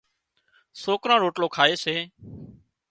[0.81, 1.95] سوڪران روٽلو کائي سي